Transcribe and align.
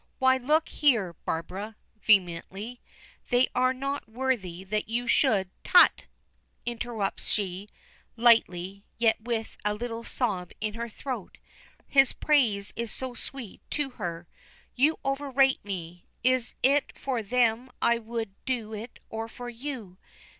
Why, 0.17 0.37
look 0.37 0.67
here, 0.69 1.13
Barbara," 1.25 1.75
vehemently, 2.01 2.81
"they 3.29 3.49
are 3.53 3.71
not 3.71 4.09
worthy 4.09 4.63
that 4.63 4.89
you 4.89 5.07
should" 5.07 5.51
"Tut!" 5.73 6.07
interrupts 6.65 7.27
she, 7.27 7.69
lightly, 8.15 8.83
yet 8.97 9.21
with 9.21 9.57
a 9.63 9.75
little 9.75 10.03
sob 10.03 10.53
in 10.59 10.73
her 10.73 10.89
throat. 10.89 11.37
His 11.87 12.13
praise 12.13 12.73
is 12.75 12.91
so 12.91 13.13
sweet 13.13 13.61
to 13.69 13.91
her. 13.91 14.27
"You 14.73 14.97
overrate 15.05 15.63
me. 15.63 16.07
Is 16.23 16.55
it 16.63 16.97
for 16.97 17.21
them 17.21 17.69
I 17.79 17.99
would 17.99 18.33
do 18.43 18.73
it 18.73 18.97
or 19.07 19.27
for 19.27 19.49
you? 19.49 19.99